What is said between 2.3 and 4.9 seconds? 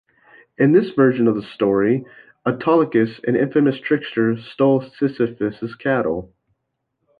Autolycus, an infamous trickster, stole